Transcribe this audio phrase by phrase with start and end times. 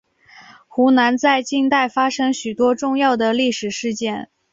[0.67, 4.31] 湖南在近代发生许多重要的历史事件。